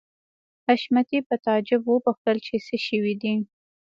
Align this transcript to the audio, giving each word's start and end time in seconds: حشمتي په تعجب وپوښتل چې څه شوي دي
حشمتي 0.67 1.19
په 1.27 1.35
تعجب 1.45 1.81
وپوښتل 1.87 2.37
چې 2.45 2.55
څه 2.67 2.75
شوي 2.87 3.13
دي 3.21 3.33